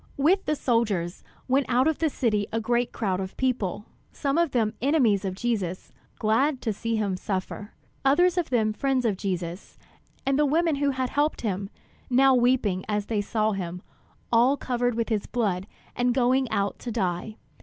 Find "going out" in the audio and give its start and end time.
16.15-16.79